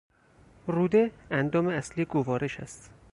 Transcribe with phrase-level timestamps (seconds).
[0.67, 2.89] روده اندام اصلی گوارش است.